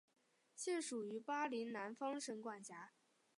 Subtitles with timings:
[0.55, 2.91] 现属于巴林南方省管辖。